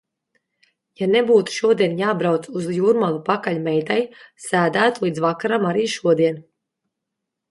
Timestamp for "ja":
1.01-1.07